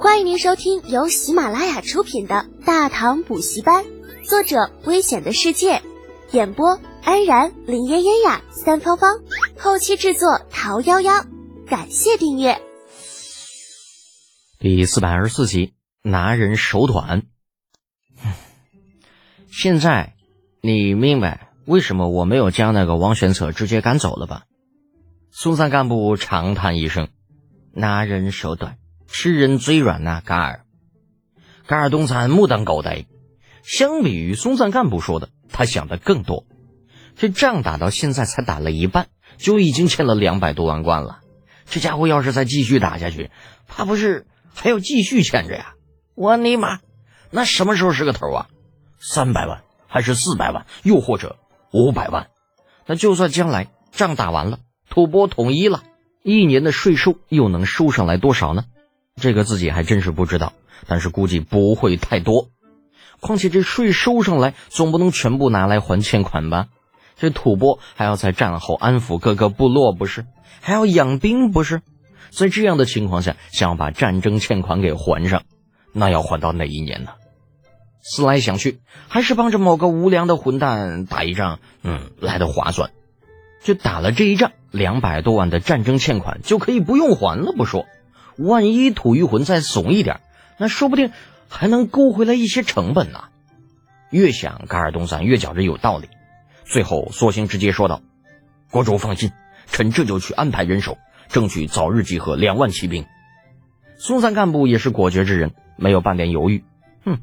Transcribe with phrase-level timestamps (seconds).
[0.00, 3.84] 欢迎您收听由喜马拉雅出品的《大唐补习班》，
[4.22, 5.82] 作者：危险的世界，
[6.30, 9.18] 演播：安然、林嫣嫣呀、三芳芳，
[9.58, 11.26] 后期制作：桃夭夭。
[11.66, 12.60] 感谢订阅。
[14.60, 17.24] 第四百二十四集，拿人手短。
[19.50, 20.14] 现在
[20.62, 24.44] 你明白为什么我没有将那个王玄策直接赶走了吧？
[25.32, 27.08] 松山干部长叹一声
[27.74, 30.64] ：“拿人手短。”吃人嘴软呐，嘎尔。
[31.66, 33.06] 嘎尔东山目瞪口呆。
[33.62, 36.46] 相比于松赞干部说的，他想的更多。
[37.16, 39.08] 这仗打到现在才打了一半，
[39.38, 41.20] 就已经欠了两百多万贯了。
[41.66, 43.30] 这家伙要是再继续打下去，
[43.66, 45.74] 怕不是还要继续欠着呀？
[46.14, 46.80] 我尼玛，
[47.30, 48.48] 那什么时候是个头啊？
[49.00, 51.36] 三百万，还是四百万，又或者
[51.72, 52.28] 五百万？
[52.86, 55.82] 那就算将来仗打完了，吐蕃统一了，
[56.22, 58.64] 一年的税收又能收上来多少呢？
[59.18, 60.52] 这个自己还真是不知道，
[60.86, 62.48] 但是估计不会太多。
[63.20, 66.68] 况且这税收上来，总不能全部拿来还欠款吧？
[67.16, 70.24] 这吐蕃还要在战后安抚各个部落，不是？
[70.60, 71.82] 还要养兵，不是？
[72.30, 75.42] 在这样的情况下，想要把战争欠款给还上，
[75.92, 77.10] 那要还到哪一年呢？
[78.00, 82.90] 思来想去，还是帮着某个无良的混蛋打一仗，嗯，来的划算。
[83.64, 87.86] 就打了这一仗，两百多万的战争欠款就可以不用还了，不说。
[88.38, 90.20] 万一吐谷浑再怂一点，
[90.56, 91.10] 那说不定
[91.48, 93.24] 还能勾回来一些成本呢。
[94.10, 96.08] 越想，噶尔东三越觉着有道理，
[96.64, 98.00] 最后索性直接说道
[98.70, 99.32] ：“国主放心，
[99.66, 100.96] 臣这就去安排人手，
[101.28, 103.04] 争取早日集合两万骑兵。”
[103.98, 106.62] 松散干部也是果决之人，没有半点犹豫。
[107.04, 107.18] 哼，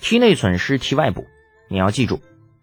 [0.00, 1.26] 体内损失，体外补。
[1.68, 2.20] 你要记住，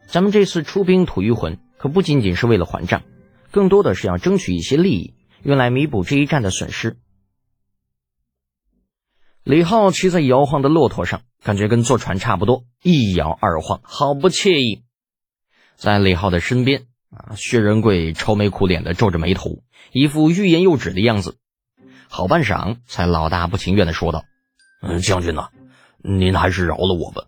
[0.08, 3.04] 咱们这次出兵吐谷浑，可不仅仅是为了还账，
[3.52, 6.98] 更多的是要争取一些利益，用来弥补这一战的损失。
[9.50, 14.84] 李浩骑在摇晃的骆驼上，感觉跟坐船差不多，一摇二晃，好不惬意。
[15.76, 21.40] 在李浩的身边，啊，薛仁贵愁眉苦脸的皱着眉头，一副欲言又止的样子。
[22.08, 24.24] 好半晌，才老大不情愿的说道
[24.86, 25.50] ：“嗯，将军呐，
[25.98, 27.24] 您还是饶了我吧。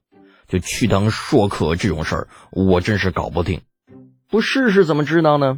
[0.48, 3.62] 就去当说客这种事儿，我真是搞不定。
[4.30, 5.58] 不试试怎么知道呢？”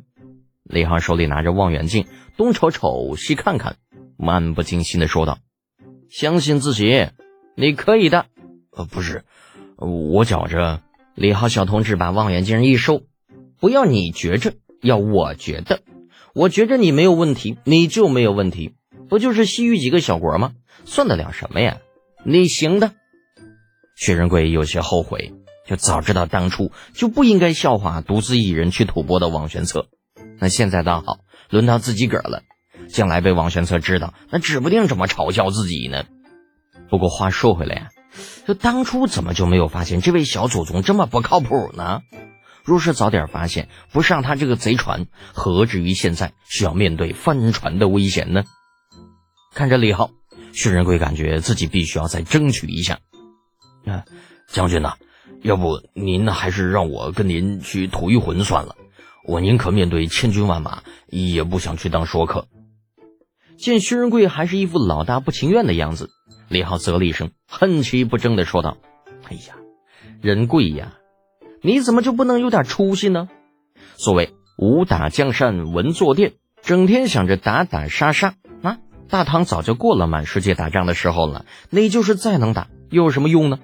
[0.64, 2.08] 李浩手里拿着望远镜，
[2.38, 3.76] 东瞅瞅，西看看，
[4.16, 5.40] 漫不经心的说道。
[6.14, 7.10] 相信自己，
[7.56, 8.28] 你可以的。
[8.70, 9.24] 呃，不是，
[9.78, 10.82] 我觉着。
[11.16, 13.02] 李浩小同志把望远镜一收，
[13.60, 15.82] 不要你觉着，要我觉得。
[16.36, 18.76] 我觉着你没有问题，你就没有问题。
[19.10, 20.54] 不就是西域几个小国吗？
[20.86, 21.80] 算得了什么呀？
[22.24, 22.92] 你行的。
[23.96, 25.34] 薛仁贵有些后悔，
[25.66, 29.88] 就早知道当初就不应该笑话独自一人去吐蕃的王玄策。
[30.38, 32.44] 那现在倒好，轮到自己个儿了。
[32.90, 36.04] 将来被王玄策知道，那指不定怎么嘲笑自己呢。
[36.90, 37.90] 不过话说回来呀，
[38.46, 42.02] 这当初怎么就没有发现这位小祖宗这么不靠谱呢？
[42.64, 48.44] 若是早点发现，不上他这个贼船，何至于现在需要面对翻船的危险呢？
[49.54, 50.12] 看着李浩，
[50.54, 53.00] 薛仁贵感觉自己必须要再争取一下。
[53.86, 54.06] 啊，
[54.48, 54.96] 将军呐，
[55.42, 58.76] 要不您还是让我跟您去吐一魂算了。
[59.26, 62.48] 我宁可面对千军万马，也不想去当说客。
[63.58, 66.10] 见薛仁贵还是一副老大不情愿的样子，
[66.50, 68.78] 李浩啧了一声，恨气不争的说道
[69.30, 69.56] ：“哎呀，
[70.22, 70.94] 仁贵呀，
[71.62, 73.30] 你怎么就不能有点出息呢？
[73.96, 78.80] 所谓武打江山文坐殿，整天想着打打杀杀啊！
[79.08, 81.46] 大唐早就过了满世界打仗的时候了。
[81.70, 83.60] 你就是再能打，又有什么用呢？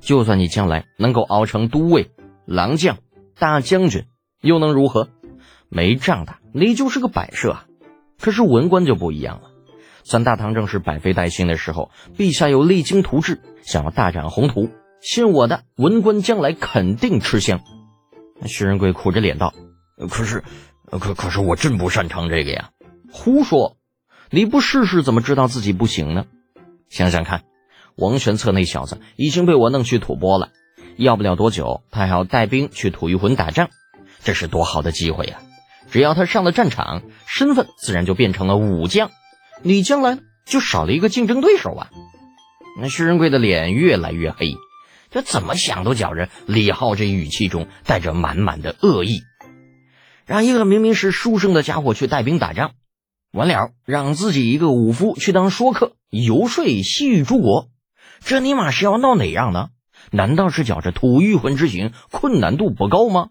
[0.00, 2.10] 就算你将来能够熬成都尉、
[2.46, 2.98] 郎将、
[3.38, 4.04] 大将军，
[4.40, 5.08] 又能如何？
[5.68, 7.66] 没仗打，你就是个摆设啊！”
[8.20, 9.50] 可是文官就不一样了，
[10.04, 14.68] 三大唐正是百废待兴的时候，陛下又励精图治，想要大展宏图，
[15.00, 17.60] 信我的，文官将来肯定吃香。
[18.46, 19.54] 薛仁贵苦着脸道
[20.10, 20.44] ：“可是，
[20.90, 22.70] 可可是我真不擅长这个呀！”
[23.12, 23.76] 胡说，
[24.30, 26.26] 你不试试怎么知道自己不行呢？
[26.88, 27.44] 想想看，
[27.96, 30.50] 王玄策那小子已经被我弄去吐蕃了，
[30.96, 33.68] 要不了多久，他还要带兵去吐谷浑打仗，
[34.22, 35.40] 这是多好的机会呀！
[35.90, 39.10] 只要他上了战场，身份自然就变成了武将，
[39.62, 41.90] 你将来就少了一个竞争对手啊！
[42.80, 44.54] 那薛仁贵的脸越来越黑，
[45.10, 49.22] 这怎么想都觉着李浩这语气中带着满满的恶意。
[50.26, 52.72] 让一个明明是书生的家伙去带兵打仗，
[53.32, 57.68] 完了让自己一个武夫去当说客游说西域诸国，
[58.20, 59.70] 这尼玛是要闹哪样呢？
[60.12, 63.30] 难道是觉着吐谷浑之行困难度不高吗？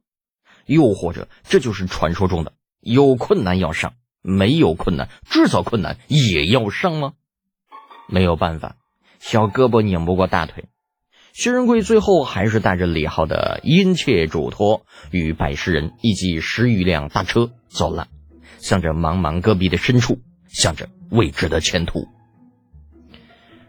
[0.69, 7.13] 又或者，这就是传说中的有困难要上，没有困难制造困难也要上吗？
[8.07, 8.75] 没有办法，
[9.19, 10.65] 小胳膊拧不过大腿。
[11.33, 18.07] 薛仁贵最后还是带着李浩的殷切嘱托，与百十人以及十余辆大车走了，
[18.59, 20.19] 向着茫茫戈壁的深处，
[20.49, 22.07] 向着未知的前途。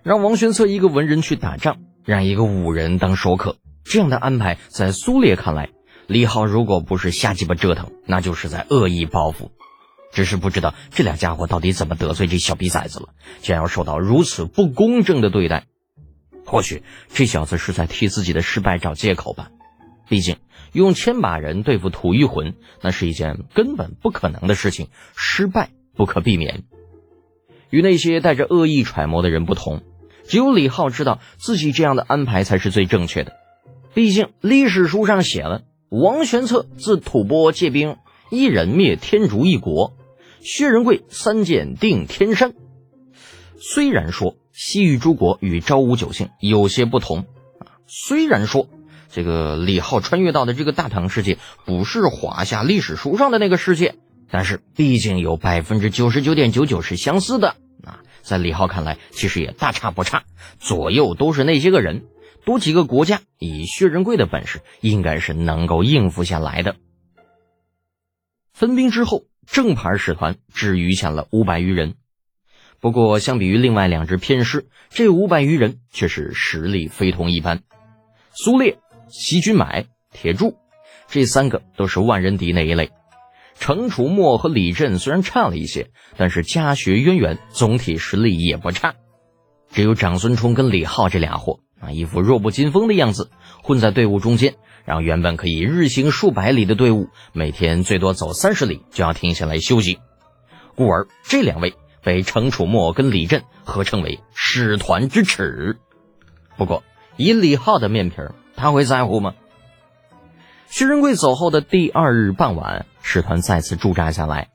[0.03, 5.71] 让王玄策一个文人去打仗，让一个武人当说客，这样的安排，在苏烈看来，
[6.11, 9.53] 李浩如果不是瞎鸡巴折腾，那就是在恶意报复。
[10.11, 13.11] 只是不知道这俩家伙到底怎么得罪这小逼崽子了，
[13.43, 15.67] 竟然要受到如此不公正的对待。
[16.45, 19.53] 或许这小子是在替自己的失败找借口吧，
[20.09, 20.39] 毕竟
[20.73, 26.65] 用千把人对付吐谷浑，那是一件根本不可能的事情，失败不可避免。
[27.71, 29.85] 与那些带着恶意揣摩的人不同，
[30.25, 33.35] 只有李浩知道自己这样的安排才是最正确的。
[33.95, 37.97] 毕竟历史书上写了，王玄策自吐蕃借兵，
[38.31, 39.93] 一人灭天竺一国，
[40.41, 42.55] 薛仁贵三箭定天山。
[43.59, 44.37] 虽然说。
[44.53, 47.81] 西域诸国与昭武九姓有些不同啊。
[47.87, 48.69] 虽然说
[49.11, 53.95] 这个李浩穿越到的这个大唐世界不是华夏历史书上的那个世界，
[54.31, 58.01] 但是毕竟有百分之九十九点九九是相似的啊。
[58.21, 60.25] 在李浩看来，其实也大差不差，
[60.59, 62.05] 左右都是那些个人，
[62.45, 66.77] 多几个国家，以薛仁贵的本事，应该是能够应付下来的。
[68.53, 71.95] 分兵之后，正牌使团只余下了五百余人。
[72.81, 77.63] 不过，相比于另外两支偏师，这五百余人却是实力非同一般。
[78.33, 78.79] 苏烈、
[79.09, 80.57] 西军买、铁柱，
[81.09, 82.91] 这三个都是万人敌那一类。
[83.59, 88.95] 程楚墨和李振虽然差了一些，但是家学渊源，总体实力也不差。
[89.71, 93.31] 只有长孙冲跟李浩这俩货啊，一副弱不禁风的样子，
[93.63, 99.99] 混在队伍中间，让原本可以日行数百里的队伍，每天最多走三十里就要停下来休息。
[100.77, 101.75] 故而这两位。
[102.03, 105.77] 被程楚墨跟李振合称为使团之耻。
[106.57, 106.83] 不过，
[107.19, 109.35] 以李浩的面皮儿，他会在乎吗？
[110.71, 114.49] 薛仁贵走后的第二日傍晚，使团再次驻扎下来。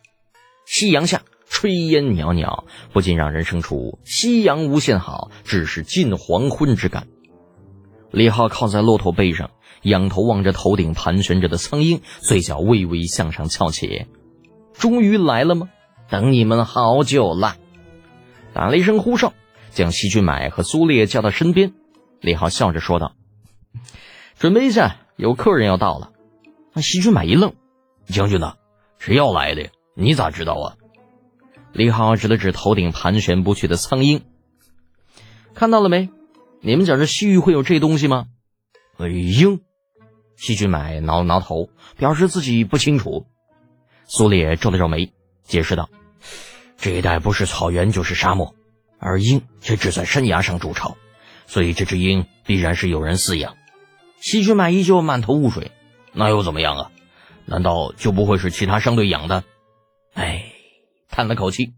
[0.65, 7.05] 夕阳下，炊烟袅袅，不禁让人生出夕阳无限好，只是近黄昏之感。
[8.15, 9.51] 李浩靠在骆驼背上，
[9.81, 14.05] 仰头望着头顶盘旋着的苍鹰，嘴角微微向上翘起。
[14.71, 15.67] 终于来了吗？
[16.09, 17.57] 等你们好久了，
[18.53, 19.33] 打了一声呼哨，
[19.71, 21.73] 将西军买和苏烈叫到身边。
[22.21, 23.15] 李浩笑着说道
[24.39, 26.11] ：“准备一下，有客人要到了。”
[26.71, 27.53] 那西军买一愣
[28.07, 28.53] ：“将军呢？
[28.97, 29.71] 谁要来的？
[29.93, 30.77] 你咋知道啊？”
[31.73, 34.23] 李浩指了指头顶盘旋不去的苍鹰
[35.53, 36.09] ：“看到了没？
[36.65, 38.25] 你们讲这西域会有这东西吗？”
[38.97, 39.61] 鹰。
[40.35, 43.27] 西军买挠了挠头，表示自己不清楚。
[44.05, 45.13] 苏烈皱了皱眉。
[45.43, 45.91] 解释道
[46.75, 48.55] ：“这一带不是草原就是沙漠，
[48.97, 50.97] 而鹰却只在山崖上筑巢，
[51.45, 53.55] 所以这只鹰必然是有人饲养。”
[54.19, 55.69] 西军买依旧满头雾水，
[56.13, 56.91] 那又怎么样啊？
[57.45, 59.43] 难道就不会是其他商队养的？
[60.15, 60.51] 哎，
[61.09, 61.75] 叹了口气，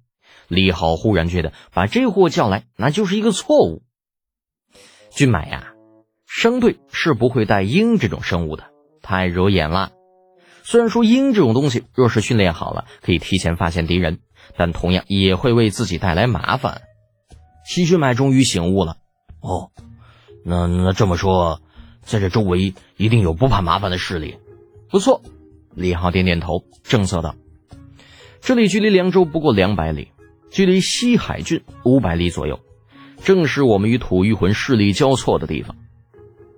[0.47, 3.83] 李浩忽然觉得把这货叫来那就是一个错误。
[5.17, 5.73] 军买呀，
[6.27, 8.65] 商队是不会带鹰这种生物的，
[9.01, 9.91] 太惹眼了。
[10.61, 14.19] 虽然说鹰这种东西，若是训练好了，可以提前发现敌人，
[14.57, 16.83] 但同样也会为自己带来麻烦。
[17.65, 18.97] 西军买终于醒悟了，
[19.41, 19.71] 哦，
[20.45, 21.61] 那那这么说，
[22.01, 24.37] 在这周围一定有不怕麻烦的势力。
[24.91, 25.23] 不错，
[25.73, 27.33] 李浩点点头，正色道
[28.39, 30.09] ：“这里距离凉州不过两百里，
[30.51, 32.59] 距离西海郡五百里左右，
[33.23, 35.75] 正是我们与土御魂势力交错的地方。”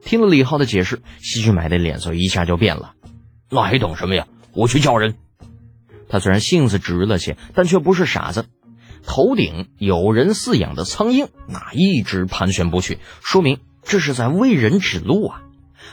[0.04, 2.94] 听了李浩的解释，西军买的脸色一下就变了。
[3.50, 4.28] 那还等什么呀？
[4.54, 5.16] 我去叫人。
[6.08, 8.46] 他虽然性子直了些，但却不是傻子。
[9.06, 15.42] 头顶有人饲养的苍鹰，那一直盘旋不去，说明这是在为人指路啊。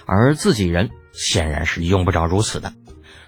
[0.07, 2.73] 而自己人显然是用不着如此的。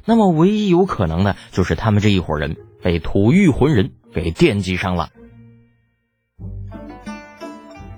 [0.05, 5.11] 那么唯一有可能的，就是他们这一伙人被土御魂人给惦记上了。